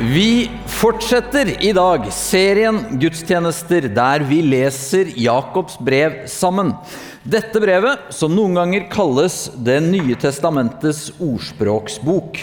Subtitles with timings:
[0.00, 6.70] Vi fortsetter i dag serien gudstjenester der vi leser Jakobs brev sammen.
[7.20, 12.40] Dette brevet, som noen ganger kalles Det nye testamentets ordspråksbok.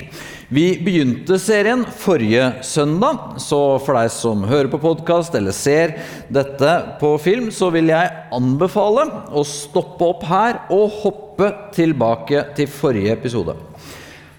[0.54, 5.97] Vi begynte serien forrige søndag, så for deg som hører på podkast eller ser
[6.29, 12.69] dette på film, så vil jeg anbefale å stoppe opp her og hoppe tilbake til
[12.69, 13.57] forrige episode.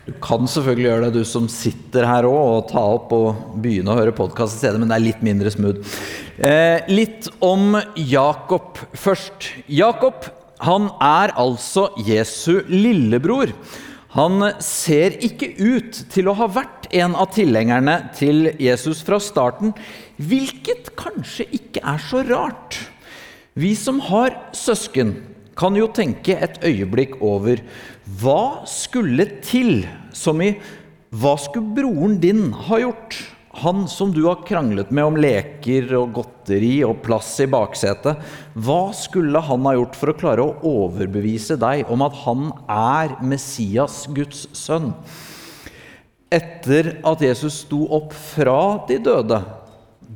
[0.09, 3.93] Du kan selvfølgelig gjøre det, du som sitter her òg, og ta opp og begynne
[3.93, 5.99] å høre podkast i stedet, men det er litt mindre smooth.
[6.41, 9.51] Eh, litt om Jakob først.
[9.69, 10.31] Jakob
[10.65, 13.53] han er altså Jesu lillebror.
[14.17, 19.77] Han ser ikke ut til å ha vært en av tilhengerne til Jesus fra starten,
[20.17, 22.81] hvilket kanskje ikke er så rart.
[23.61, 25.19] Vi som har søsken,
[25.59, 27.61] kan jo tenke et øyeblikk over
[28.21, 29.83] hva skulle til,
[30.15, 30.53] som i
[31.09, 33.17] hva skulle broren din ha gjort?
[33.59, 38.21] Han som du har kranglet med om leker og godteri og plass i baksetet.
[38.55, 43.17] Hva skulle han ha gjort for å klare å overbevise deg om at han er
[43.25, 44.93] Messias, Guds sønn?
[46.29, 49.41] Etter at Jesus sto opp fra de døde,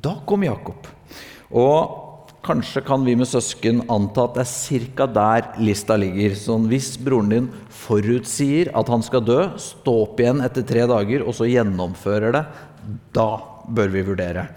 [0.04, 0.86] da kom Jakob.
[1.48, 2.02] Og
[2.42, 5.06] Kanskje kan vi med søsken anta at det er ca.
[5.06, 6.34] der lista ligger.
[6.34, 11.22] Sånn hvis broren din forutsier at han skal dø, stå opp igjen etter tre dager,
[11.22, 12.42] og så gjennomfører det,
[13.14, 13.28] da
[13.70, 14.48] bør vi vurdere.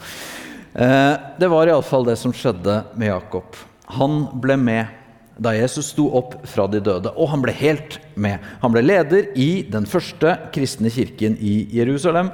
[0.73, 3.53] Eh, det var iallfall det som skjedde med Jakob.
[4.00, 4.89] Han ble med
[5.38, 8.41] da Jesus sto opp fra de døde, og han ble helt med.
[8.61, 12.33] Han ble leder i den første kristne kirken i Jerusalem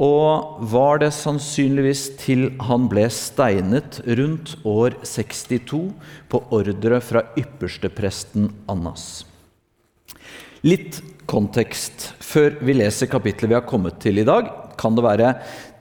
[0.00, 5.92] og var det sannsynligvis til han ble steinet rundt år 62
[6.32, 9.26] på ordre fra ypperstepresten Annas.
[10.64, 14.48] Litt kontekst før vi leser kapittelet vi har kommet til i dag,
[14.78, 15.34] kan det være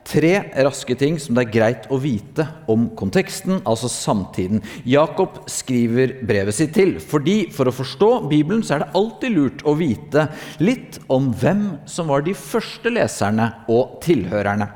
[0.07, 0.33] tre
[0.65, 4.63] raske ting som det er greit å vite om konteksten, altså samtiden.
[4.87, 9.65] Jakob skriver brevet sitt til, fordi for å forstå Bibelen så er det alltid lurt
[9.67, 10.27] å vite
[10.63, 14.69] litt om hvem som var de første leserne og tilhørerne.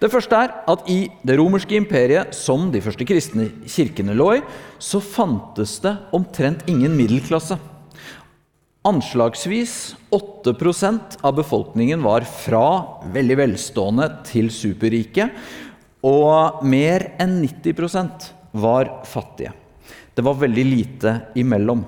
[0.00, 4.44] Det første er at i det romerske imperiet, som de første kristne kirkene lå i,
[4.80, 7.58] så fantes det omtrent ingen middelklasse.
[8.82, 15.26] Anslagsvis 8% av befolkningen var fra veldig velstående til superrike,
[16.00, 19.52] og mer enn 90% var fattige.
[20.16, 21.82] Det var veldig lite imellom.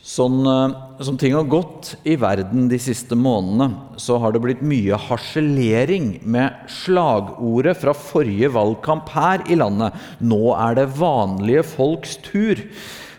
[0.00, 4.62] Sånn eh, som ting har gått i verden de siste månedene, så har det blitt
[4.64, 9.92] mye harselering med slagordet fra forrige valgkamp her i landet
[10.24, 12.64] 'Nå er det vanlige folks tur'.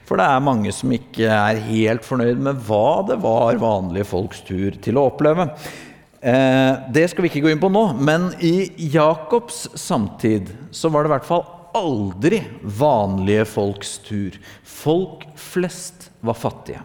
[0.10, 4.42] For det er mange som ikke er helt fornøyd med hva det var vanlige folks
[4.48, 5.46] tur til å oppleve.
[6.20, 11.06] Eh, det skal vi ikke gå inn på nå, men i Jakobs samtid så var
[11.06, 11.46] det i hvert fall
[11.78, 12.42] aldri
[12.82, 14.34] vanlige folks tur.
[14.66, 16.82] Folk flest var fattige.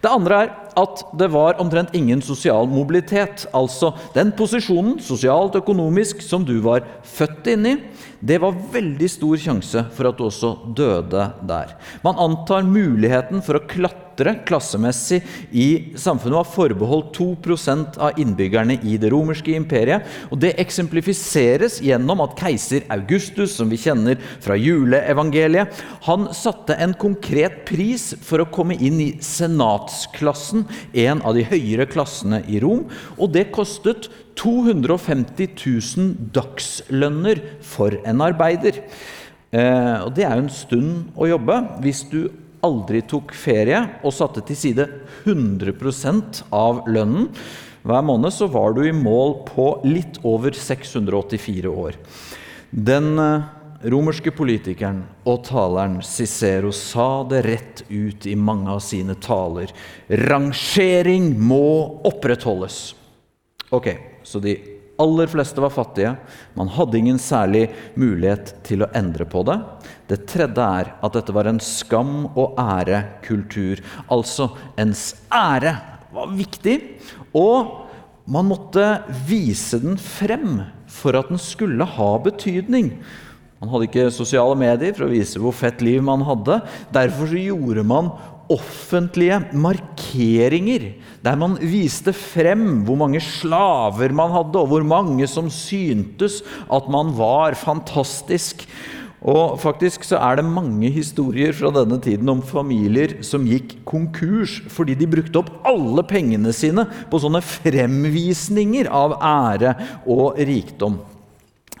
[0.00, 3.46] Det andre er at det var omtrent ingen sosial mobilitet.
[3.56, 7.74] Altså den posisjonen, sosialt økonomisk, som du var født inn i,
[8.20, 11.74] det var veldig stor sjanse for at du også døde der.
[12.04, 14.09] Man antar muligheten for å klatre
[14.46, 15.20] klassemessig
[15.50, 20.06] i samfunnet var forbeholdt 2% av innbyggerne i det romerske imperiet.
[20.30, 26.94] og Det eksemplifiseres gjennom at keiser Augustus, som vi kjenner fra juleevangeliet, han satte en
[26.94, 32.86] konkret pris for å komme inn i senatsklassen, en av de høyere klassene i Rom.
[33.18, 34.10] Og det kostet
[34.40, 38.84] 250 000 dagslønner for en arbeider.
[39.50, 41.58] Eh, og Det er jo en stund å jobbe.
[41.82, 42.30] Hvis du
[42.66, 44.86] aldri tok ferie og satte til side
[45.24, 47.30] 100% av lønnen
[47.86, 51.96] hver måned, så var du i mål på litt over 684 år.
[52.70, 53.46] Den eh,
[53.88, 59.72] romerske politikeren og taleren Cicero sa det rett ut i mange av sine taler.
[60.28, 62.82] Rangering må opprettholdes.
[63.72, 63.94] Ok,
[64.26, 64.58] så de
[65.00, 66.14] aller fleste var fattige.
[66.54, 69.56] Man hadde ingen særlig mulighet til å endre på det.
[70.10, 73.78] Det tredje er at dette var en skam- og ærekultur.
[74.10, 75.76] Altså, ens ære
[76.10, 76.76] var viktig,
[77.36, 77.86] og
[78.30, 78.84] man måtte
[79.28, 82.92] vise den frem for at den skulle ha betydning.
[83.60, 86.58] Man hadde ikke sosiale medier for å vise hvor fett liv man hadde.
[86.94, 88.10] Derfor gjorde man
[88.50, 90.88] offentlige markeringer
[91.22, 96.40] der man viste frem hvor mange slaver man hadde, og hvor mange som syntes
[96.72, 98.64] at man var fantastisk.
[99.20, 104.56] Og faktisk så er det mange historier fra denne tiden om familier som gikk konkurs
[104.72, 109.74] fordi de brukte opp alle pengene sine på sånne fremvisninger av ære
[110.08, 110.96] og rikdom.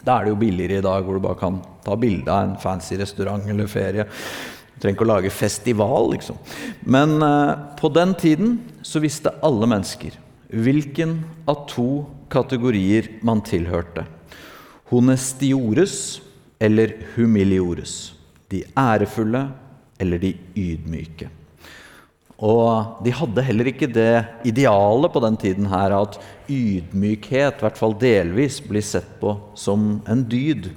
[0.04, 2.56] Da er det jo billigere i dag, hvor du bare kan ta bilde av en
[2.60, 4.04] fancy restaurant eller ferie.
[4.04, 6.38] Du trenger ikke å lage festival, liksom.
[6.88, 10.16] Men eh, på den tiden så visste alle mennesker
[10.50, 14.06] hvilken av to kategorier man tilhørte.
[14.90, 16.20] Honestiores
[16.60, 18.12] eller humiliores.
[18.50, 19.48] De ærefulle
[20.00, 21.28] eller de ydmyke.
[22.40, 26.16] Og de hadde heller ikke det idealet på den tiden her at
[26.48, 30.70] ydmykhet, i hvert fall delvis, blir sett på som en dyd.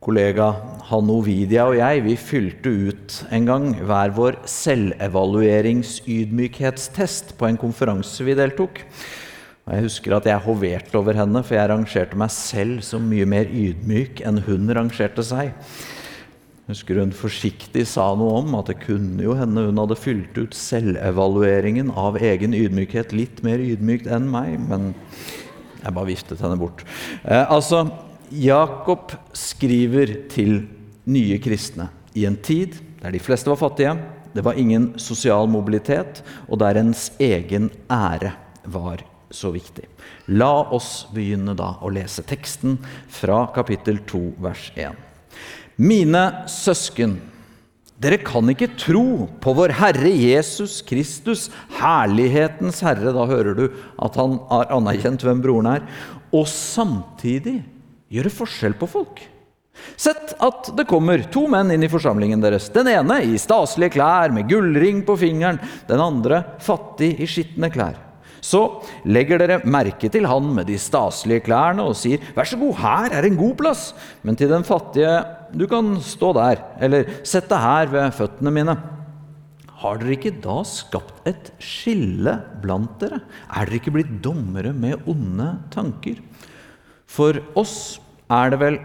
[0.00, 0.54] Kollega
[0.88, 8.24] Hanne Ovidia og jeg vi fylte ut en gang hver vår selvevalueringsydmykhetstest på en konferanse
[8.24, 8.80] vi deltok.
[9.70, 13.26] Og jeg husker at jeg hoverte over henne, for jeg rangerte meg selv som mye
[13.30, 15.52] mer ydmyk enn hun rangerte seg.
[15.54, 20.40] Jeg husker hun forsiktig sa noe om at det kunne jo hende hun hadde fylt
[20.40, 24.90] ut selvevalueringen av egen ydmykhet litt mer ydmykt enn meg, men
[25.84, 26.82] jeg bare viftet henne bort.
[27.22, 27.84] Eh, altså,
[28.34, 30.64] Jakob skriver til
[31.10, 32.74] nye kristne i en tid
[33.04, 33.94] der de fleste var fattige,
[34.34, 38.34] det var ingen sosial mobilitet, og der ens egen ære
[38.66, 39.86] var så viktig.
[40.34, 42.78] La oss begynne da å lese teksten
[43.10, 44.98] fra kapittel 2, vers 1.
[45.80, 47.16] Mine søsken,
[48.00, 51.48] dere kan ikke tro på vår Herre Jesus Kristus,
[51.78, 53.12] herlighetens Herre.
[53.16, 53.66] Da hører du
[54.00, 55.84] at han har anerkjent hvem broren er.
[56.32, 57.60] Og samtidig
[58.12, 59.20] gjøre forskjell på folk.
[60.00, 62.68] Sett at det kommer to menn inn i forsamlingen deres.
[62.72, 68.09] Den ene i staselige klær med gullring på fingeren, den andre fattig i skitne klær.
[68.40, 72.74] Så legger dere merke til han med de staselige klærne og sier, 'Vær så god,
[72.80, 73.94] her er en god plass.'
[74.24, 78.78] Men til den fattige, 'Du kan stå der', eller 'Sett deg her ved føttene mine'.
[79.80, 83.22] Har dere ikke da skapt et skille blant dere?
[83.48, 86.20] Er dere ikke blitt dommere med onde tanker?
[87.08, 87.98] For oss
[88.28, 88.78] er det vel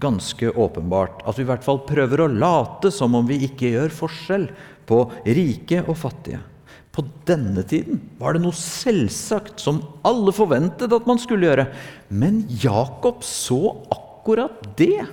[0.00, 3.96] ganske åpenbart at vi i hvert fall prøver å late som om vi ikke gjør
[3.96, 4.46] forskjell
[4.88, 6.42] på rike og fattige.
[6.92, 11.66] På denne tiden var det noe selvsagt som alle forventet at man skulle gjøre.
[12.12, 15.06] Men Jakob så akkurat det,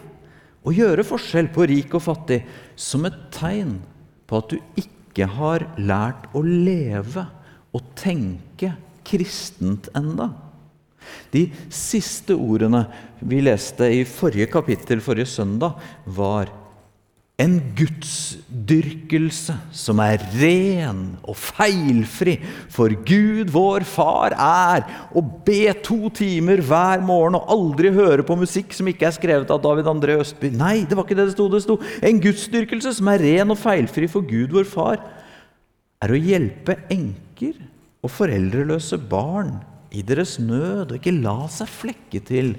[0.68, 2.42] å gjøre forskjell på rik og fattig,
[2.76, 3.78] som et tegn
[4.28, 7.24] på at du ikke har lært å leve
[7.72, 8.74] og tenke
[9.08, 10.34] kristent enda.
[11.32, 12.84] De siste ordene
[13.20, 16.52] vi leste i forrige kapittel forrige søndag, var
[17.40, 22.36] en gudsdyrkelse som er ren og feilfri.
[22.72, 24.84] For Gud, vår Far, er
[25.16, 29.54] å be to timer hver morgen og aldri høre på musikk som ikke er skrevet
[29.56, 30.52] av David André Østby.
[30.52, 31.48] Nei, det var ikke det det sto.
[31.52, 35.00] Det sto en gudsdyrkelse som er ren og feilfri for Gud, vår Far,
[36.04, 37.56] er å hjelpe enker
[38.04, 39.56] og foreldreløse barn
[39.96, 42.54] i deres nød, og ikke la seg flekke til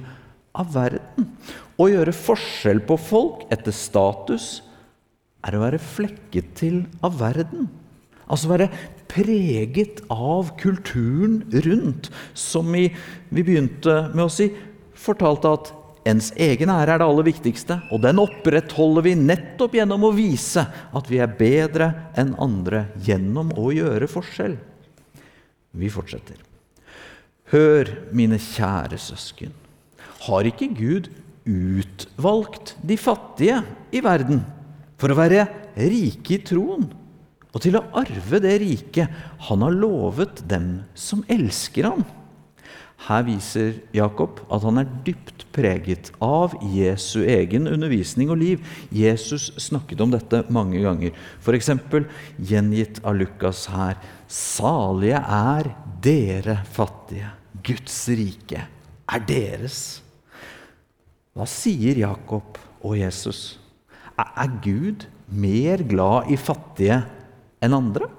[0.57, 1.29] av verden.
[1.81, 4.59] Å gjøre forskjell på folk etter status
[5.47, 7.69] er å være flekket til av verden.
[8.31, 8.71] Altså være
[9.11, 12.87] preget av kulturen rundt, som vi,
[13.31, 14.51] vi begynte med å si,
[14.95, 15.73] fortalte at
[16.09, 20.65] ens egen ære er det aller viktigste, og den opprettholder vi nettopp gjennom å vise
[20.65, 24.57] at vi er bedre enn andre gjennom å gjøre forskjell.
[25.71, 26.39] Vi fortsetter.
[27.51, 29.53] Hør, mine kjære søsken.
[30.27, 31.11] Har ikke Gud
[31.51, 34.45] utvalgt de fattige i verden
[35.01, 35.47] for å være
[35.81, 36.89] rike i troen
[37.51, 42.05] og til å arve det riket han har lovet dem som elsker ham?
[43.01, 48.67] Her viser Jakob at han er dypt preget av Jesu egen undervisning og liv.
[48.93, 51.73] Jesus snakket om dette mange ganger, f.eks.
[52.51, 53.97] gjengitt av Lukas her.
[54.29, 55.73] Salige er
[56.05, 57.33] dere fattige
[57.65, 58.67] Guds rike
[59.11, 60.01] er deres.
[61.35, 63.60] Hva sier Jakob og Jesus?
[64.21, 67.03] Er Gud mer glad i fattige
[67.63, 68.11] enn andre?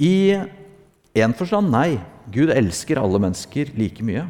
[0.00, 0.36] I
[1.20, 1.98] en forstand nei.
[2.30, 4.26] Gud elsker alle mennesker like mye.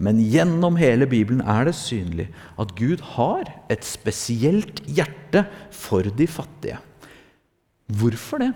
[0.00, 2.28] Men gjennom hele Bibelen er det synlig
[2.60, 6.78] at Gud har et spesielt hjerte for de fattige.
[7.90, 8.52] Hvorfor det?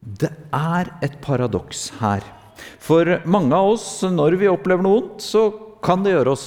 [0.00, 2.24] Det er et paradoks her.
[2.80, 5.48] For mange av oss, når vi opplever noe vondt, så
[5.84, 6.46] kan det gjøre oss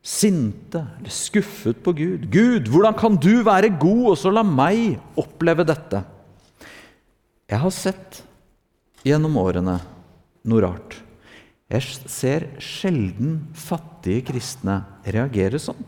[0.00, 2.26] sinte eller skuffet på Gud.
[2.32, 6.02] Gud, hvordan kan du være god, og så la meg oppleve dette?
[7.50, 8.22] Jeg har sett
[9.04, 9.78] gjennom årene
[10.48, 10.96] noe rart.
[11.70, 15.78] Jeg ser sjelden fattige kristne reagere sånn.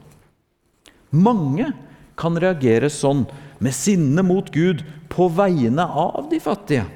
[1.13, 1.73] Mange
[2.19, 3.25] kan reagere sånn
[3.63, 6.87] med sinne mot Gud på vegne av de fattige.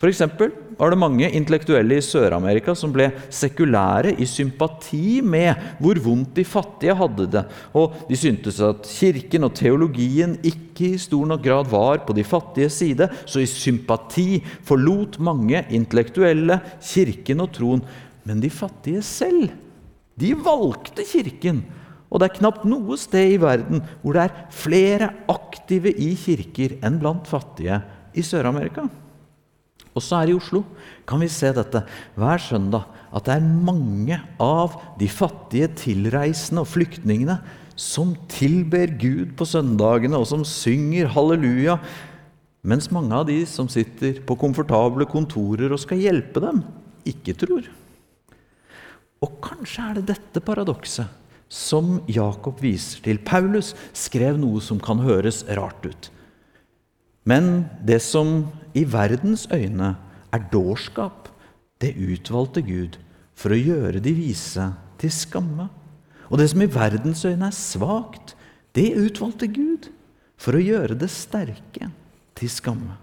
[0.00, 0.22] F.eks.
[0.78, 6.44] var det mange intellektuelle i Sør-Amerika som ble sekulære i sympati med hvor vondt de
[6.46, 7.44] fattige hadde det.
[7.76, 12.24] Og de syntes at kirken og teologien ikke i stor nok grad var på de
[12.26, 13.08] fattige side.
[13.26, 17.84] Så i sympati forlot mange intellektuelle kirken og troen.
[18.24, 19.50] Men de fattige selv,
[20.18, 21.64] de valgte kirken.
[22.10, 26.78] Og det er knapt noe sted i verden hvor det er flere aktive i kirker
[26.86, 27.80] enn blant fattige
[28.14, 28.86] i Sør-Amerika.
[29.94, 30.64] Også her i Oslo
[31.06, 31.84] kan vi se dette
[32.18, 37.38] hver søndag, at det er mange av de fattige tilreisende og flyktningene
[37.78, 41.78] som tilber Gud på søndagene, og som synger halleluja,
[42.64, 46.62] mens mange av de som sitter på komfortable kontorer og skal hjelpe dem,
[47.06, 47.66] ikke tror.
[49.24, 51.22] Og kanskje er det dette paradokset
[51.54, 53.20] som Jakob viser til.
[53.22, 56.10] Paulus skrev noe som kan høres rart ut.
[57.24, 59.94] Men det som i verdens øyne
[60.34, 61.30] er dårskap,
[61.80, 62.98] det utvalgte Gud
[63.36, 64.68] for å gjøre de vise
[65.00, 65.68] til skamme.
[66.30, 68.34] Og det som i verdens øyne er svakt,
[68.76, 69.88] det utvalgte Gud
[70.40, 71.90] for å gjøre det sterke
[72.36, 72.98] til skamme.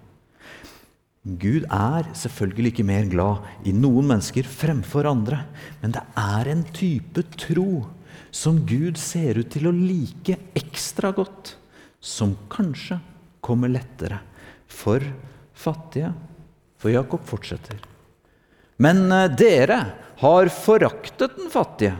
[1.21, 5.43] Gud er selvfølgelig ikke mer glad i noen mennesker fremfor andre,
[5.81, 7.85] men det er en type tro
[8.33, 11.55] som Gud ser ut til å like ekstra godt,
[12.01, 12.97] som kanskje
[13.43, 14.19] kommer lettere
[14.71, 15.03] for
[15.53, 16.13] fattige.
[16.81, 17.77] For Jakob fortsetter.
[18.81, 19.81] Men eh, dere
[20.21, 21.97] har foraktet den fattige.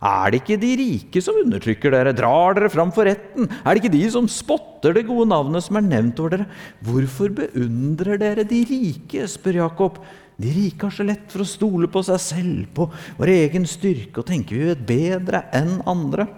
[0.00, 3.50] Er det ikke de rike som undertrykker dere, drar dere fram for retten?
[3.60, 6.46] Er det ikke de som spotter det gode navnet som er nevnt over dere?
[6.86, 9.26] Hvorfor beundrer dere de rike?
[9.28, 10.00] spør Jakob.
[10.40, 12.86] De rike har så lett for å stole på seg selv, på
[13.18, 16.30] vår egen styrke, og tenker vi vet bedre enn andre.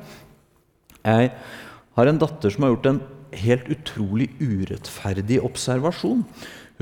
[1.06, 1.30] Jeg
[1.94, 3.02] har en datter som har gjort en
[3.44, 6.24] helt utrolig urettferdig observasjon.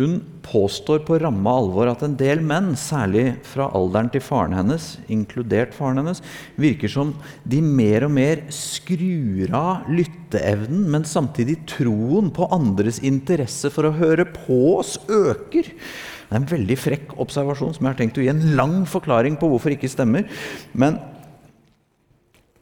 [0.01, 4.95] Hun påstår på ramme alvor at en del menn, særlig fra alderen til faren hennes,
[5.13, 6.23] inkludert faren hennes,
[6.61, 7.11] virker som
[7.45, 13.97] de mer og mer skrur av lytteevnen, men samtidig troen på andres interesse for å
[13.99, 15.69] høre på oss øker.
[15.69, 19.37] Det er en veldig frekk observasjon som jeg har tenkt å gi en lang forklaring
[19.37, 20.31] på hvorfor ikke stemmer.
[20.73, 21.01] Men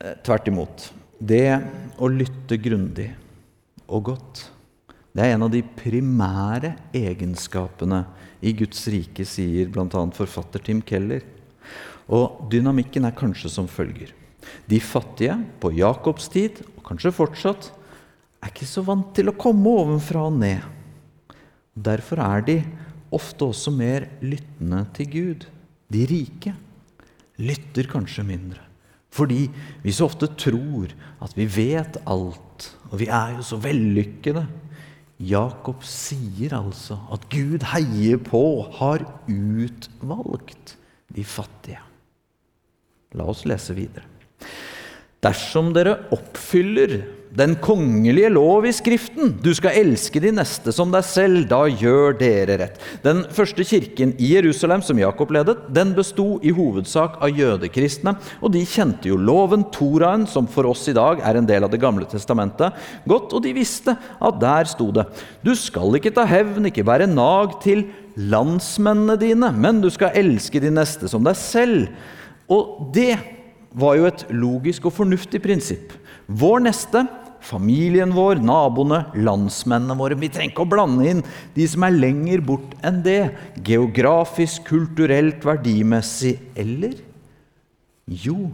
[0.00, 0.90] eh, tvert imot.
[1.20, 1.58] Det
[2.00, 3.12] å lytte grundig
[3.88, 4.44] og godt,
[5.16, 8.04] det er en av de primære egenskapene
[8.44, 10.04] i Guds rike, sier bl.a.
[10.14, 11.24] forfatter Tim Keller.
[12.08, 14.12] Og dynamikken er kanskje som følger.
[14.68, 17.70] De fattige på Jakobs tid, og kanskje fortsatt,
[18.38, 20.62] er ikke så vant til å komme ovenfra og ned.
[21.74, 22.56] Derfor er de
[23.14, 25.46] ofte også mer lyttende til Gud.
[25.90, 26.54] De rike
[27.42, 28.62] lytter kanskje mindre.
[29.14, 29.46] Fordi
[29.82, 30.92] vi så ofte tror
[31.24, 34.46] at vi vet alt, og vi er jo så vellykkede.
[35.18, 38.42] Jakob sier altså at Gud heier på,
[38.78, 40.76] har utvalgt
[41.14, 41.82] de fattige.
[43.18, 44.06] La oss lese videre.
[45.24, 47.00] Dersom dere oppfyller
[47.36, 49.34] den kongelige lov i Skriften.
[49.42, 51.44] Du skal elske de neste som deg selv.
[51.50, 52.80] Da gjør dere rett.
[53.04, 58.16] Den første kirken i Jerusalem som Jakob ledet, den besto i hovedsak av jødekristne.
[58.40, 61.72] Og de kjente jo loven, Toraen, som for oss i dag er en del av
[61.72, 63.34] Det gamle testamentet, godt.
[63.36, 65.04] Og de visste at der sto det
[65.44, 67.86] Du skal ikke ta hevn, ikke være nag til
[68.18, 71.90] landsmennene dine, men du skal elske de neste som deg selv.
[72.48, 73.18] Og det
[73.78, 75.92] var jo et logisk og fornuftig prinsipp.
[76.28, 77.06] Vår neste,
[77.40, 80.18] familien vår, naboene, landsmennene våre.
[80.20, 81.22] Vi trenger ikke å blande inn
[81.54, 83.30] de som er lenger bort enn det.
[83.64, 86.36] Geografisk, kulturelt, verdimessig.
[86.58, 86.98] Eller?
[88.08, 88.50] Jo,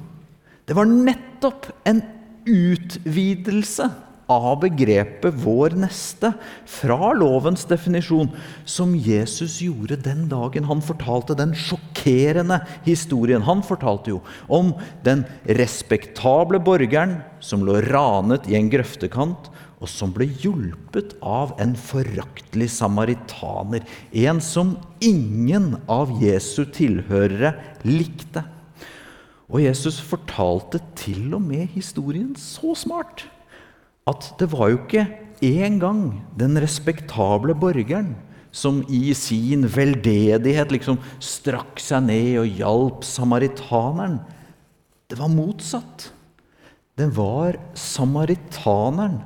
[0.67, 2.03] det var nettopp en
[2.47, 3.89] utvidelse
[4.35, 6.35] av begrepet 'vår neste'
[6.67, 8.31] fra lovens definisjon,
[8.65, 13.43] som Jesus gjorde den dagen han fortalte den sjokkerende historien.
[13.43, 19.51] Han fortalte jo om den respektable borgeren som lå ranet i en grøftekant,
[19.85, 23.85] og som ble hjulpet av en foraktelig samaritaner.
[24.13, 27.53] En som ingen av Jesu tilhørere
[27.85, 28.47] likte.
[29.53, 33.27] Og Jesus fortalte til og med historien så smart
[34.11, 35.07] at det var jo ikke
[35.45, 38.15] engang den respektable borgeren
[38.55, 44.21] som i sin veldedighet liksom strakk seg ned og hjalp samaritaneren.
[45.11, 46.11] Det var motsatt.
[46.95, 49.19] Det var samaritaneren,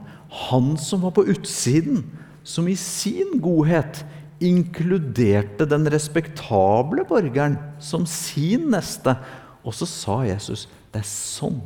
[0.49, 2.07] han som var på utsiden,
[2.41, 4.01] som i sin godhet
[4.41, 9.13] inkluderte den respektable borgeren som sin neste.
[9.61, 11.61] Og så sa Jesus det er sånn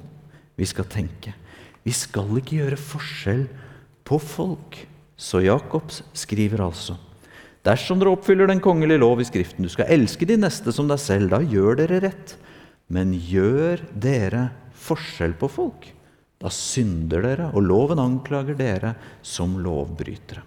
[0.59, 1.37] vi skal tenke.
[1.83, 3.47] Vi skal ikke gjøre forskjell
[4.07, 4.79] på folk.
[5.17, 6.97] Så Jakobs skriver altså
[7.63, 10.99] Dersom dere oppfyller den kongelige lov i Skriften, du skal elske de neste som deg
[10.99, 12.35] selv, da gjør dere rett.
[12.91, 14.49] Men gjør dere
[14.83, 15.87] forskjell på folk,
[16.43, 20.43] da synder dere, og loven anklager dere som lovbrytere.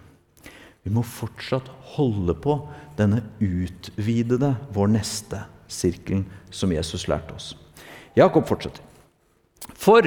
[0.84, 1.66] Vi må fortsatt
[1.96, 2.60] holde på
[2.98, 7.54] denne utvidede vår neste-sirkelen som Jesus lærte oss.
[8.14, 8.84] Jakob fortsetter.
[9.74, 10.06] For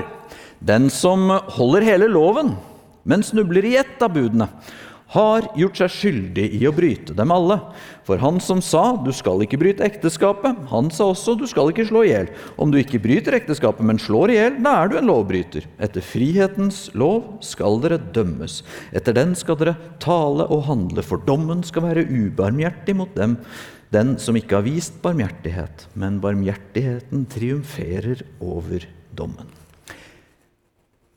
[0.60, 2.54] den som holder hele loven,
[3.08, 4.50] men snubler i ett av budene,
[5.10, 7.56] har gjort seg skyldig i å bryte dem alle.
[8.06, 11.88] For han som sa 'du skal ikke bryte ekteskapet', han sa også 'du skal ikke
[11.89, 12.30] slå i hjel'.
[12.60, 15.66] Om du ikke bryter ekteskapet, men slår i hjel, da er du en lovbryter.
[15.80, 18.62] Etter frihetens lov skal dere dømmes.
[18.94, 23.38] Etter den skal dere tale og handle, for dommen skal være ubarmhjertig mot dem,
[23.92, 28.86] den som ikke har vist barmhjertighet, men barmhjertigheten triumferer over
[29.16, 29.59] dommen.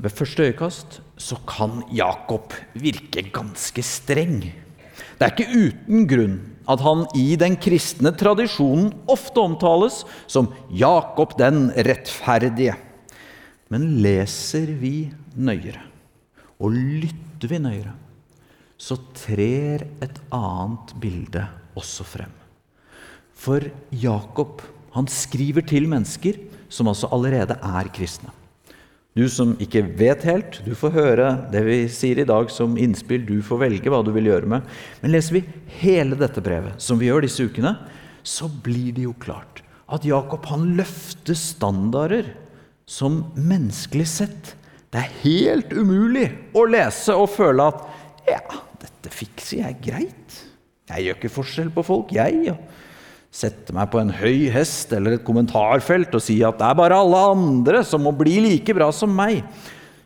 [0.02, 4.40] Ved første øyekast så kan Jakob virke ganske streng.
[4.42, 6.40] Det er ikke uten grunn
[6.70, 12.74] at han i den kristne tradisjonen ofte omtales som Jakob den rettferdige.
[13.70, 15.80] Men leser vi nøyere,
[16.58, 17.94] og lytter vi nøyere,
[18.76, 21.46] så trer et annet bilde
[21.78, 22.34] også frem.
[23.32, 24.60] For Jakob
[24.92, 26.42] han skriver til mennesker
[26.72, 28.41] som altså allerede er kristne.
[29.12, 33.26] Du som ikke vet helt, du får høre det vi sier i dag som innspill.
[33.28, 34.70] Du får velge hva du vil gjøre med.
[35.02, 35.42] Men leser vi
[35.82, 37.74] hele dette brevet, som vi gjør disse ukene,
[38.24, 39.60] så blir det jo klart
[39.92, 42.30] at Jakob han løfter standarder
[42.88, 44.54] som menneskelig sett
[44.92, 47.84] det er helt umulig å lese og føle at
[48.28, 48.40] ja,
[48.82, 50.34] dette fikser jeg greit.
[50.90, 52.52] Jeg gjør ikke forskjell på folk, jeg.
[52.52, 52.81] og
[53.32, 56.98] sette meg på en høy hest eller et kommentarfelt og si at det er bare
[57.00, 59.40] alle andre som må bli like bra som meg.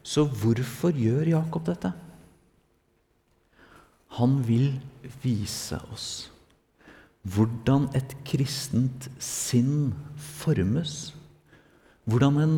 [0.07, 1.91] Så hvorfor gjør Jakob dette?
[4.17, 4.71] Han vil
[5.25, 6.09] vise oss
[7.27, 9.91] hvordan et kristent sinn
[10.39, 11.11] formes.
[12.07, 12.55] Hvordan en,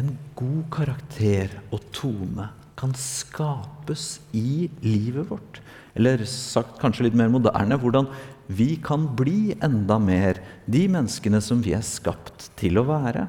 [0.00, 5.60] en god karakter og tone kan skapes i livet vårt.
[5.96, 8.08] Eller sagt kanskje litt mer moderne hvordan
[8.46, 13.26] vi kan bli enda mer de menneskene som vi er skapt til å være.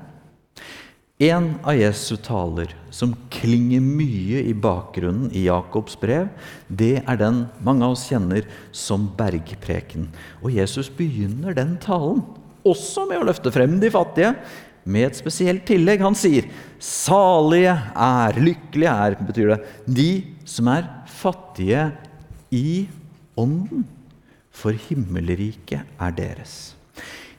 [1.18, 6.28] En av Jesu taler som klinger mye i bakgrunnen i Jakobs brev,
[6.70, 10.12] det er den mange av oss kjenner som bergpreken.
[10.46, 12.22] Og Jesus begynner den talen
[12.68, 14.36] også med å løfte frem de fattige,
[14.88, 16.06] med et spesielt tillegg.
[16.06, 16.46] Han sier
[16.80, 20.12] 'salige er', 'lykkelige er', betyr det, de
[20.46, 21.92] som er fattige
[22.52, 22.88] i
[23.36, 23.88] ånden
[24.58, 26.76] for himmelriket er deres.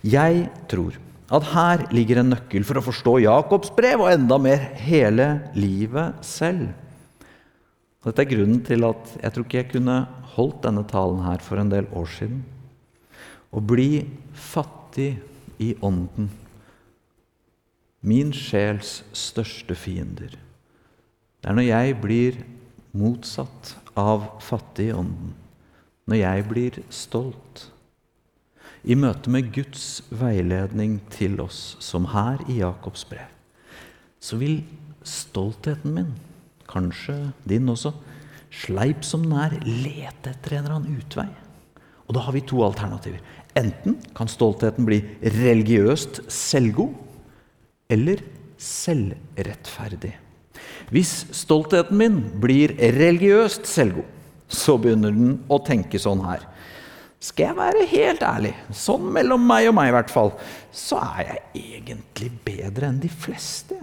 [0.07, 0.97] Jeg tror
[1.35, 5.27] at her ligger en nøkkel for å forstå Jakobs brev, og enda mer hele
[5.59, 6.71] livet selv.
[8.07, 9.97] Dette er grunnen til at jeg tror ikke jeg kunne
[10.37, 12.45] holdt denne talen her for en del år siden.
[13.53, 15.17] Å bli fattig
[15.61, 16.31] i ånden.
[18.07, 20.39] Min sjels største fiender.
[21.43, 22.41] Det er når jeg blir
[22.97, 25.35] motsatt av fattig i ånden
[26.09, 27.67] når jeg blir stolt.
[28.89, 33.27] I møte med Guds veiledning til oss, som her i Jakobs brev,
[34.19, 34.63] så vil
[35.07, 36.15] stoltheten min,
[36.69, 37.17] kanskje
[37.49, 37.93] din også,
[38.51, 41.29] sleip som den er, lete etter en eller annen utvei.
[42.09, 43.21] Og da har vi to alternativer.
[43.59, 46.95] Enten kan stoltheten bli religiøst selvgod,
[47.89, 48.21] eller
[48.61, 50.15] selvrettferdig.
[50.93, 54.07] Hvis stoltheten min blir religiøst selvgod,
[54.49, 56.47] så begynner den å tenke sånn her.
[57.19, 60.33] Skal jeg være helt ærlig, sånn mellom meg og meg i hvert fall,
[60.71, 63.79] så er jeg egentlig bedre enn de fleste.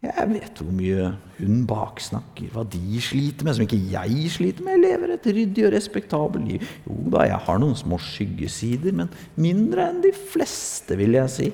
[0.00, 4.78] Jeg vet hvor mye hun baksnakker, hva de sliter med, som ikke jeg sliter med.
[4.78, 6.70] Jeg lever et ryddig og respektabelt liv.
[6.88, 11.50] Jo da, jeg har noen små skyggesider, men mindre enn de fleste, vil jeg si.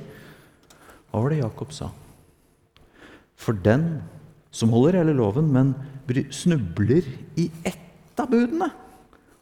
[1.10, 1.90] Hva var det Jakob sa?
[3.36, 3.98] For den
[4.54, 5.74] som holder hele loven, men
[6.32, 7.04] snubler
[7.36, 7.85] i ett
[8.22, 8.70] av budene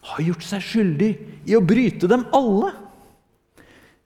[0.04, 1.12] har gjort seg skyldig
[1.48, 2.72] i å bryte dem alle.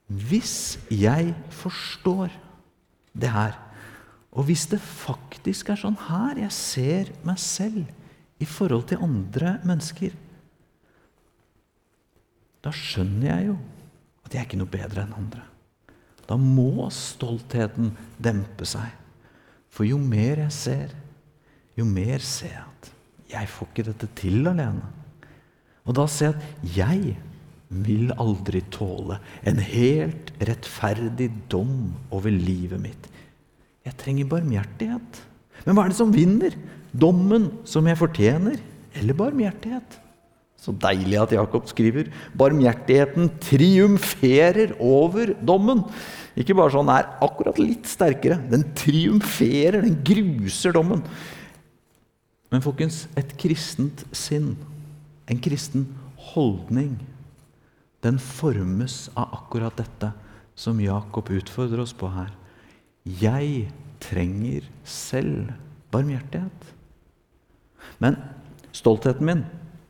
[0.08, 2.32] Hvis jeg forstår
[3.18, 3.56] det her,
[4.32, 7.88] og hvis det faktisk er sånn her jeg ser meg selv
[8.38, 10.14] i forhold til andre mennesker,
[12.62, 13.56] da skjønner jeg jo
[14.26, 15.44] at jeg er ikke noe bedre enn andre.
[16.28, 18.92] Da må stoltheten dempe seg.
[19.72, 20.94] For jo mer jeg ser,
[21.78, 22.90] jo mer ser jeg at
[23.28, 24.88] jeg får ikke dette til alene.
[25.88, 27.16] Og da ser jeg at jeg
[27.68, 33.08] vil aldri tåle en helt rettferdig dom over livet mitt.
[33.84, 35.22] Jeg trenger barmhjertighet.
[35.66, 36.56] Men hva er det som vinner?
[36.96, 38.56] Dommen som jeg fortjener,
[38.96, 39.98] eller barmhjertighet?
[40.58, 45.84] Så deilig at Jakob skriver barmhjertigheten triumferer over dommen.
[46.38, 48.40] Ikke bare sånn er akkurat litt sterkere.
[48.50, 51.04] Den triumferer, den gruser dommen.
[52.48, 54.54] Men folkens, et kristent sinn,
[55.28, 55.84] en kristen
[56.32, 56.96] holdning,
[58.04, 60.12] den formes av akkurat dette
[60.58, 62.30] som Jakob utfordrer oss på her.
[63.04, 63.68] Jeg
[64.02, 65.52] trenger selv
[65.92, 66.74] barmhjertighet.
[68.02, 68.18] Men
[68.74, 69.44] stoltheten min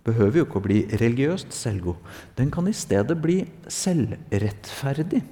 [0.07, 1.99] behøver jo ikke å bli religiøst selvgod.
[2.39, 5.23] Den kan i stedet bli selvrettferdig.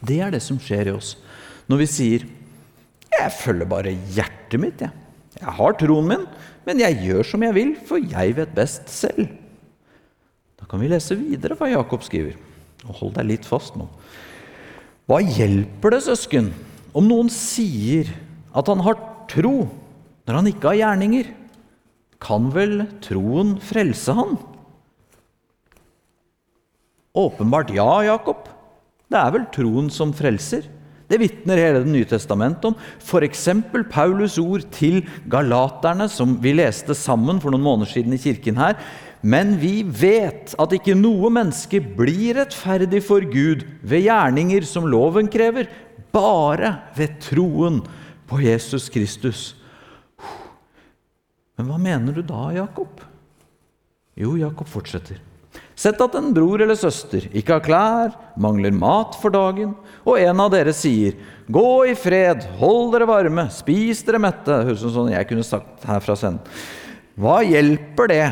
[0.00, 1.16] Det er det som skjer i oss
[1.70, 2.22] når vi sier
[3.10, 4.90] 'Jeg følger bare hjertet mitt', jeg.
[5.38, 6.24] Jeg har troen min,
[6.66, 9.30] men jeg gjør som jeg vil, for jeg vet best selv.
[10.58, 12.34] Da kan vi lese videre hva Jakob skriver.
[12.88, 13.86] Og hold deg litt fast nå.
[15.10, 16.50] Hva hjelper det, søsken,
[16.96, 18.10] om noen sier
[18.56, 18.98] at han har
[19.30, 19.68] tro,
[20.26, 21.30] når han ikke har gjerninger?
[22.20, 24.36] Kan vel troen frelse han?
[27.16, 28.46] Åpenbart ja, Jakob.
[29.10, 30.68] Det er vel troen som frelser.
[31.10, 32.76] Det vitner hele Det nye testamentet om.
[33.02, 33.48] F.eks.
[33.90, 38.78] Paulus' ord til galaterne, som vi leste sammen for noen måneder siden i kirken her.
[39.20, 45.28] Men vi vet at ikke noe menneske blir rettferdig for Gud ved gjerninger som loven
[45.28, 45.68] krever,
[46.14, 47.82] bare ved troen
[48.30, 49.42] på Jesus Kristus.
[51.58, 53.02] Men hva mener du da, Jakob?
[54.16, 55.18] Jo, Jakob fortsetter.
[55.80, 59.70] Sett at en bror eller søster ikke har klær, mangler mat for dagen,
[60.04, 61.14] og en av dere sier,
[61.48, 64.60] 'Gå i fred, hold dere varme, spis dere mette'.
[64.66, 66.14] Høres ut som sånn jeg kunne sagt her fra.
[67.16, 68.28] Hva hjelper det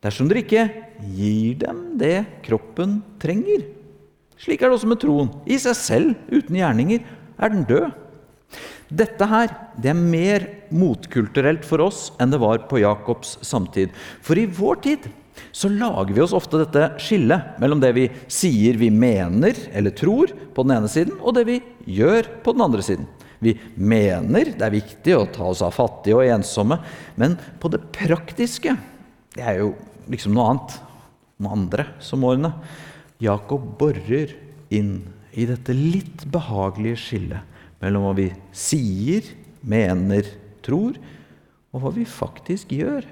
[0.00, 0.70] dersom dere ikke
[1.10, 3.66] gir dem det kroppen trenger?
[4.38, 5.34] Slik er det også med troen.
[5.46, 7.02] I seg selv, uten gjerninger,
[7.38, 7.90] er den død.
[8.94, 13.90] Dette her det er mer motkulturelt for oss enn det var på Jakobs samtid.
[14.22, 15.10] For i vår tid
[15.54, 20.32] så lager vi oss ofte dette skillet mellom det vi sier vi mener eller tror
[20.54, 23.08] på den ene siden, og det vi gjør på den andre siden.
[23.44, 26.78] Vi mener det er viktig å ta oss av fattige og ensomme,
[27.20, 28.76] men på det praktiske
[29.34, 29.72] Det er jo
[30.06, 30.74] liksom noe annet.
[31.42, 32.52] Noe andre som årene.
[33.18, 34.30] Jakob borer
[34.70, 35.00] inn
[35.34, 39.26] i dette litt behagelige skillet mellom hva vi sier,
[39.60, 40.28] mener,
[40.64, 40.94] tror,
[41.74, 43.08] og hva vi faktisk gjør,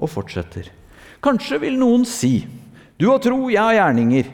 [0.00, 0.70] og fortsetter.
[1.20, 2.46] Kanskje vil noen si,
[2.98, 4.32] 'Du har tro, jeg har gjerninger'.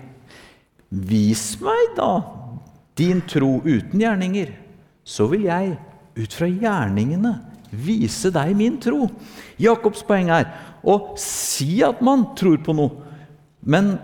[0.90, 2.22] Vis meg da
[2.96, 4.52] din tro uten gjerninger,
[5.04, 5.78] så vil jeg
[6.16, 9.10] ut fra gjerningene vise deg min tro.
[9.58, 10.46] Jakobs poeng er
[10.84, 12.90] å si at man tror på noe,
[13.62, 13.98] men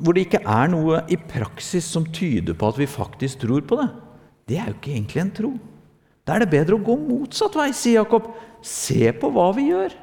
[0.00, 3.76] hvor det ikke er noe i praksis som tyder på at vi faktisk tror på
[3.76, 3.90] det
[4.50, 5.50] det er jo ikke egentlig en tro.
[6.26, 8.32] Da er det bedre å gå motsatt vei, sier Jakob.
[8.66, 9.94] Se på hva vi gjør.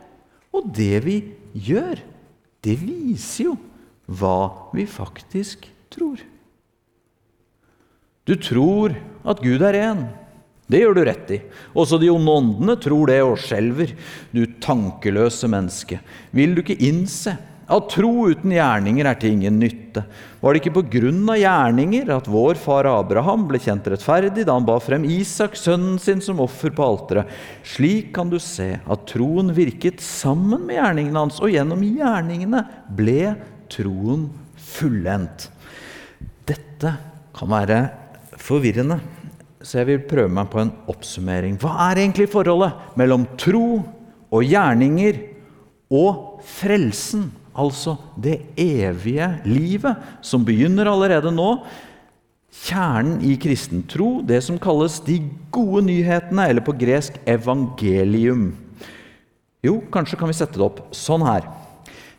[0.55, 1.17] Og det vi
[1.53, 2.01] gjør,
[2.63, 3.57] det viser jo
[4.07, 6.21] hva vi faktisk tror.
[8.27, 8.95] Du tror
[9.27, 10.07] at Gud er én.
[10.67, 11.37] Det gjør du rett i.
[11.79, 13.93] Også de onde åndene tror det og skjelver.
[14.35, 16.01] Du tankeløse menneske.
[16.35, 20.05] Vil du ikke innse at tro uten gjerninger er til ingen nytte.
[20.39, 24.55] Var det ikke på grunn av gjerninger at vår far Abraham ble kjent rettferdig da
[24.55, 27.31] han ba frem Isak, sønnen sin, som offer på alteret?
[27.67, 32.63] Slik kan du se at troen virket sammen med gjerningene hans, og gjennom gjerningene
[32.95, 33.33] ble
[33.73, 34.29] troen
[34.77, 35.49] fullendt.
[36.47, 36.93] Dette
[37.35, 37.81] kan være
[38.39, 39.01] forvirrende,
[39.59, 41.57] så jeg vil prøve meg på en oppsummering.
[41.59, 43.81] Hva er egentlig forholdet mellom tro
[44.31, 45.19] og gjerninger
[45.91, 47.27] og frelsen?
[47.57, 51.49] Altså det evige livet, som begynner allerede nå.
[52.57, 55.19] Kjernen i kristen tro, det som kalles de
[55.53, 58.49] gode nyhetene, eller på gresk evangelium.
[59.65, 61.45] Jo, kanskje kan vi sette det opp sånn her.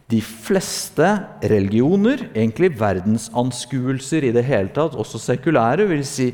[0.09, 1.09] De fleste
[1.44, 6.31] religioner, egentlig verdensanskuelser i det hele tatt, også sekulære, vil si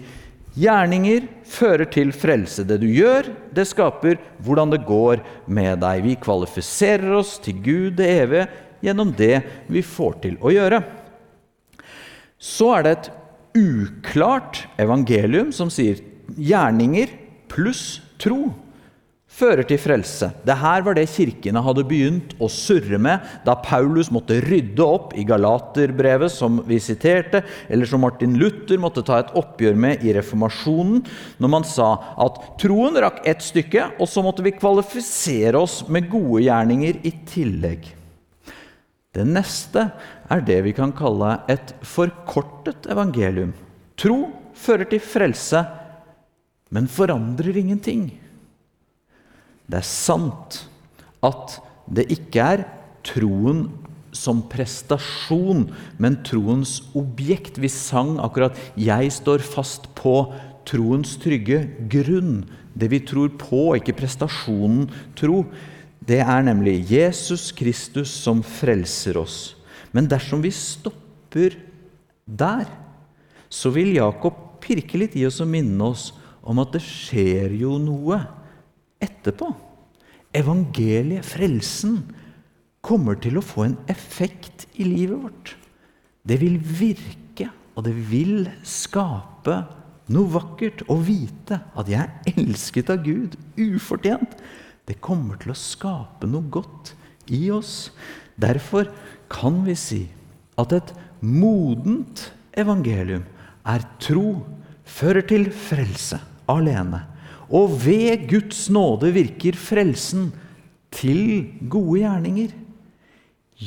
[0.55, 2.63] gjerninger fører til frelse.
[2.67, 6.05] Det du gjør, det skaper hvordan det går med deg.
[6.07, 8.47] Vi kvalifiserer oss til Gud det evige
[8.85, 9.41] gjennom det
[9.73, 10.83] vi får til å gjøre.
[12.39, 13.13] Så er det et
[13.55, 16.03] uklart evangelium som sier
[16.37, 17.13] gjerninger
[17.53, 18.51] pluss tro
[19.35, 20.29] fører til frelse.
[20.47, 25.15] Det her var det kirkene hadde begynt å surre med da Paulus måtte rydde opp
[25.19, 30.15] i Galaterbrevet, som vi siterte, eller som Martin Luther måtte ta et oppgjør med i
[30.15, 31.03] reformasjonen,
[31.43, 31.91] når man sa
[32.27, 37.15] at troen rakk ett stykke, og så måtte vi kvalifisere oss med gode gjerninger i
[37.35, 37.91] tillegg.
[39.15, 39.89] Det neste
[40.33, 43.53] er det vi kan kalle et forkortet evangelium.
[43.95, 44.27] Tro
[44.59, 45.63] fører til frelse,
[46.75, 48.09] men forandrer ingenting.
[49.71, 50.65] Det er sant
[51.25, 52.65] at det ikke er
[53.07, 53.69] troen
[54.15, 55.67] som prestasjon,
[55.99, 57.59] men troens objekt.
[57.59, 60.33] Vi sang akkurat 'Jeg står fast på
[60.65, 62.47] troens trygge grunn'.
[62.77, 65.45] Det vi tror på, ikke prestasjonen tro.
[66.05, 69.55] Det er nemlig Jesus Kristus som frelser oss.
[69.95, 71.57] Men dersom vi stopper
[72.25, 72.67] der,
[73.49, 76.11] så vil Jakob pirke litt i oss og minne oss
[76.45, 78.19] om at det skjer jo noe
[79.03, 79.49] etterpå.
[80.35, 82.01] Evangeliet, frelsen,
[82.85, 85.55] kommer til å få en effekt i livet vårt.
[86.25, 89.63] Det vil virke, og det vil skape
[90.13, 94.37] noe vakkert å vite at jeg er elsket av Gud, ufortjent.
[94.85, 96.93] Det kommer til å skape noe godt
[97.33, 97.91] i oss.
[98.37, 98.91] Derfor
[99.33, 100.03] kan vi si
[100.61, 100.93] at et
[101.25, 103.25] modent evangelium
[103.65, 104.45] er tro,
[104.85, 106.21] fører til frelse
[106.51, 107.01] alene.
[107.55, 110.31] Og ved Guds nåde virker frelsen
[110.95, 112.55] til gode gjerninger.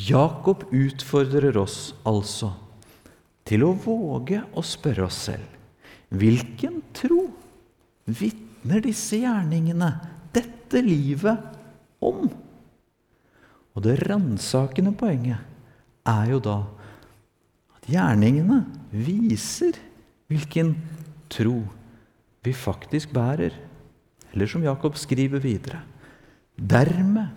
[0.07, 2.51] Jakob utfordrer oss altså
[3.47, 5.53] til å våge å spørre oss selv
[6.07, 7.25] hvilken tro
[8.07, 9.89] vitner disse gjerningene,
[10.67, 11.39] dette livet,
[12.03, 12.27] om?
[13.73, 15.39] Og det ransakende poenget
[16.07, 16.57] er jo da
[17.77, 19.77] at gjerningene viser
[20.27, 20.73] hvilken
[21.31, 21.61] tro
[22.43, 23.55] vi faktisk bærer.
[24.33, 25.81] Eller som Jakob skriver videre
[26.57, 27.31] Dermed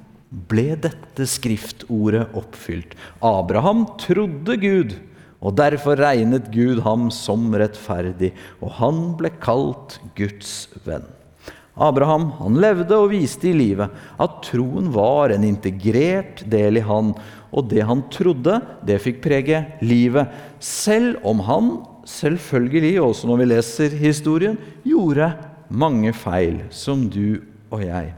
[0.51, 2.97] ble dette skriftordet oppfylt.
[3.23, 4.97] Abraham trodde Gud,
[5.40, 11.09] og derfor regnet Gud ham som rettferdig, og han ble kalt Guds venn.
[11.81, 17.14] Abraham han levde og viste i livet at troen var en integrert del i han,
[17.51, 20.29] og det han trodde, det fikk prege livet,
[20.62, 21.71] selv om han
[22.09, 25.33] selvfølgelig, også når vi leser historien, gjorde
[25.71, 27.40] mange feil, som du
[27.71, 28.12] og jeg.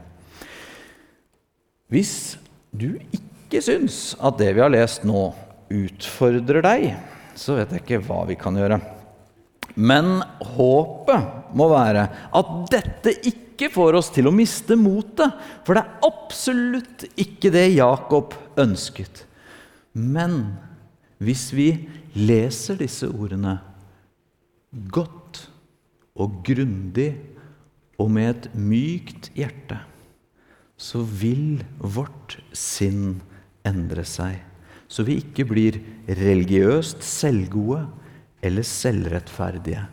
[1.93, 2.15] Hvis
[2.73, 5.31] du ikke syns at det vi har lest nå,
[5.73, 6.91] utfordrer deg,
[7.37, 8.81] så vet jeg ikke hva vi kan gjøre.
[9.77, 10.19] Men
[10.57, 15.35] håpet må være at dette ikke får oss til å miste motet.
[15.67, 19.25] For det er absolutt ikke det Jakob ønsket.
[19.93, 20.57] Men
[21.23, 21.69] hvis vi
[22.19, 23.59] leser disse ordene
[24.93, 25.45] godt
[26.19, 27.13] og grundig
[28.01, 29.79] og med et mykt hjerte,
[30.77, 33.21] så vil vårt sinn
[33.69, 34.41] endre seg,
[34.91, 37.85] så vi ikke blir religiøst selvgode
[38.43, 39.85] eller selvrettferdige,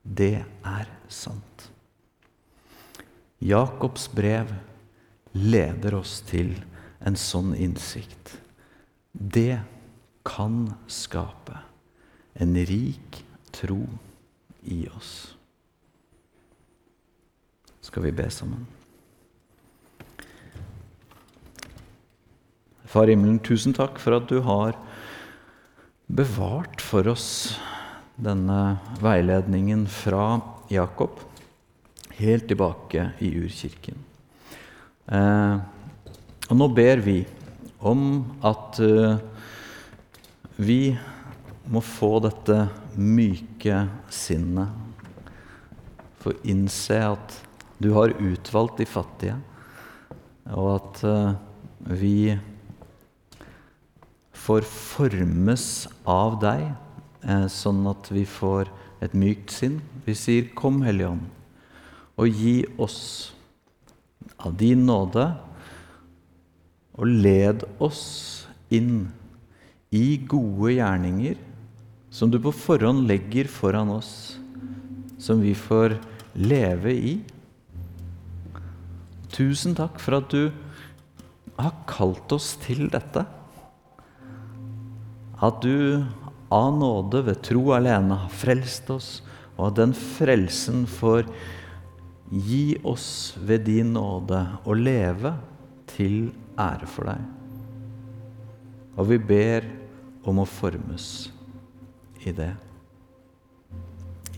[0.00, 1.49] Det er sant.
[3.40, 4.52] Jakobs brev
[5.32, 6.52] leder oss til
[7.00, 8.36] en sånn innsikt.
[9.12, 9.62] Det
[10.28, 11.58] kan skape
[12.40, 13.22] en rik
[13.56, 13.82] tro
[14.68, 15.12] i oss
[17.90, 18.66] skal vi be sammen.
[22.90, 24.78] Far himmelen, tusen takk for at du har
[26.10, 27.56] bevart for oss
[28.20, 31.18] denne veiledningen fra Jakob
[32.20, 33.98] helt tilbake i urkirken.
[35.10, 35.56] Eh,
[36.50, 37.18] og nå ber vi
[37.80, 38.02] om
[38.44, 39.20] at eh,
[40.60, 40.80] vi
[41.70, 42.56] må få dette
[42.98, 44.68] myke sinnet,
[46.20, 47.36] få innse at
[47.80, 49.38] du har utvalgt de fattige,
[50.50, 51.32] og at eh,
[52.00, 52.16] vi
[54.36, 55.64] får formes
[56.08, 56.66] av deg,
[57.24, 58.68] eh, sånn at vi får
[59.04, 59.80] et mykt sinn.
[60.04, 61.28] Vi sier 'Kom, Hellige Ånd',
[62.18, 63.00] og gi oss
[64.40, 65.26] av din nåde,
[67.00, 68.02] og led oss
[68.72, 69.08] inn
[69.94, 71.38] i gode gjerninger
[72.10, 74.36] som du på forhånd legger foran oss,
[75.20, 75.96] som vi får
[76.34, 77.14] leve i.
[79.30, 80.50] Tusen takk for at du
[81.60, 83.24] har kalt oss til dette.
[85.40, 86.02] At du
[86.50, 89.10] av nåde ved tro alene har frelst oss,
[89.56, 91.28] og at den frelsen får
[92.30, 95.34] gi oss ved din nåde å leve
[95.90, 97.26] til ære for deg.
[98.98, 99.66] Og vi ber
[100.28, 101.30] om å formes
[102.22, 102.52] i det.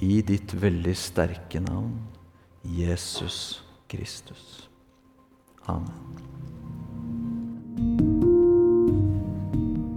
[0.02, 1.94] I ditt veldig sterke navn,
[2.62, 4.68] Jesus Kristus.
[5.70, 5.92] Amen.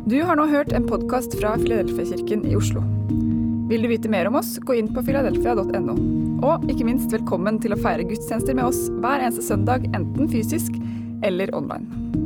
[0.06, 2.84] Du har nå hørt en podkast fra Filadelfia-kirken i Oslo.
[3.72, 6.25] Vil du vite mer om oss, gå inn på filadelfia.no.
[6.43, 10.76] Og ikke minst velkommen til å feire gudstjenester med oss hver eneste søndag, enten fysisk
[11.24, 12.25] eller online.